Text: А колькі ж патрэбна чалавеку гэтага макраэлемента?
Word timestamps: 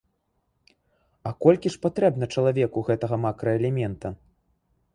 А 1.31 1.33
колькі 1.45 1.71
ж 1.75 1.79
патрэбна 1.83 2.25
чалавеку 2.37 2.85
гэтага 2.87 3.15
макраэлемента? 3.27 4.07